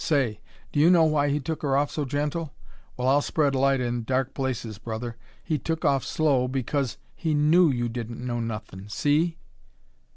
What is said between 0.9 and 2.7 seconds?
why he took her off so gentle?